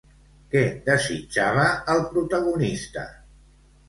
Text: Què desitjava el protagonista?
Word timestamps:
Què 0.53 0.61
desitjava 0.87 1.65
el 1.97 2.01
protagonista? 2.13 3.05